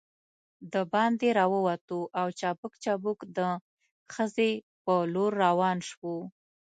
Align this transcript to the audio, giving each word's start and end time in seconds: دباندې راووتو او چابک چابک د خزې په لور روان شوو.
دباندې 0.73 1.29
راووتو 1.39 1.99
او 2.19 2.27
چابک 2.39 2.73
چابک 2.83 3.19
د 3.37 3.39
خزې 4.13 4.51
په 4.83 4.93
لور 5.13 5.31
روان 5.45 5.77
شوو. 5.89 6.17